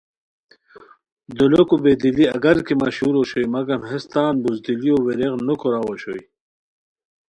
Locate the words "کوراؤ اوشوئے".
5.61-6.21